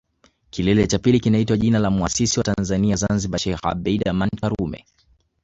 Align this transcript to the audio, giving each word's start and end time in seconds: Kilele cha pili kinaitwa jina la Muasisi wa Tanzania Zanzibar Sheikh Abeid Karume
Kilele 0.49 0.87
cha 0.87 0.99
pili 0.99 1.19
kinaitwa 1.19 1.57
jina 1.57 1.79
la 1.79 1.89
Muasisi 1.89 2.39
wa 2.39 2.43
Tanzania 2.43 2.95
Zanzibar 2.95 3.39
Sheikh 3.39 3.59
Abeid 3.65 4.03
Karume 4.41 4.85